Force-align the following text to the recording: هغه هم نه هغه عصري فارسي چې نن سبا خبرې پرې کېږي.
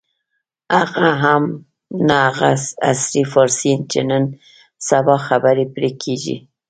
هغه 0.77 1.07
هم 1.23 1.43
نه 2.07 2.15
هغه 2.27 2.49
عصري 2.89 3.23
فارسي 3.31 3.73
چې 3.91 3.99
نن 4.09 4.23
سبا 4.87 5.15
خبرې 5.27 5.65
پرې 5.75 5.89
کېږي. 6.03 6.37